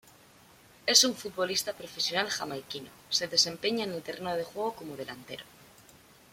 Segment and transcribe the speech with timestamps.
[0.87, 5.45] Es un futbolista profesional jamaiquino, Se desempeña en el terreno de juego como Delantero.